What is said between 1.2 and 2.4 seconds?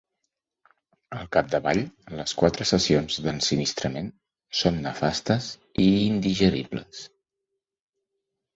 capdavall, les